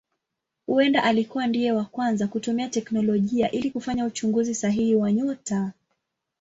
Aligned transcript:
Huenda 0.67 1.03
alikuwa 1.03 1.47
ndiye 1.47 1.71
wa 1.71 1.85
kwanza 1.85 2.27
kutumia 2.27 2.69
teknolojia 2.69 3.51
ili 3.51 3.71
kufanya 3.71 4.05
uchunguzi 4.05 4.55
sahihi 4.55 4.95
wa 4.95 5.11
nyota. 5.11 5.73